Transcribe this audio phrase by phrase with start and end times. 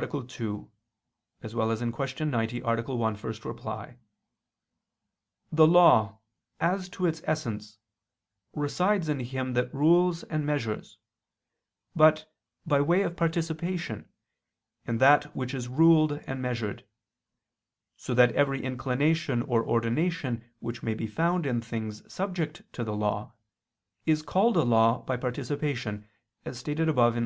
[0.00, 0.70] 2; Q.
[1.42, 2.62] 90, A.
[2.62, 3.98] 1, ad 1),
[5.52, 6.18] the law,
[6.58, 7.76] as to its essence,
[8.54, 10.96] resides in him that rules and measures;
[11.94, 12.32] but,
[12.64, 14.08] by way of participation,
[14.86, 16.86] in that which is ruled and measured;
[17.94, 22.96] so that every inclination or ordination which may be found in things subject to the
[22.96, 23.34] law,
[24.06, 26.08] is called a law by participation,
[26.46, 27.18] as stated above (A.